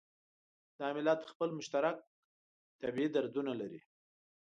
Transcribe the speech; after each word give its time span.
دا 0.79 0.87
ملت 0.97 1.19
خپل 1.31 1.49
مشترک 1.59 1.97
طبعي 2.81 3.07
دردونه 3.13 3.53
لري. 3.61 3.81